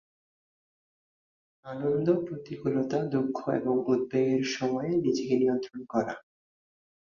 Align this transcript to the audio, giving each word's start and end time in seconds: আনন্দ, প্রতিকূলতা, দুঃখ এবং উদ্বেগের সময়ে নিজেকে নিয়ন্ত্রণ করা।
আনন্দ, 1.65 2.07
প্রতিকূলতা, 2.25 2.97
দুঃখ 3.13 3.37
এবং 3.51 3.75
উদ্বেগের 3.87 4.43
সময়ে 4.51 4.91
নিজেকে 4.97 5.35
নিয়ন্ত্রণ 5.37 5.79
করা। 5.85 6.13